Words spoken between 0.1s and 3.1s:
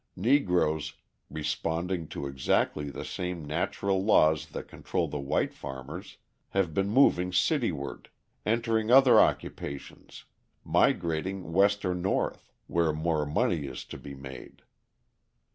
Negroes, responding to exactly the